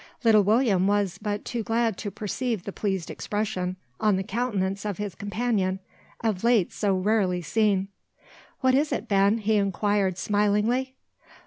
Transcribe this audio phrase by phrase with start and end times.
[0.23, 4.97] Little William was but too glad to perceive the pleased expression on the countenance of
[4.97, 5.77] his companion,
[6.23, 7.87] of late so rarely seen.
[8.61, 10.95] "What is it, Ben?" he inquired, smilingly.